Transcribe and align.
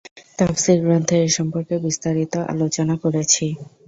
তাফসীর 0.39 0.79
গ্রন্থে 0.83 1.15
এ 1.21 1.37
সম্পর্কে 1.37 1.75
বিস্তারিত 1.85 2.33
আলোচনা 2.53 2.95
করেছি। 3.03 3.45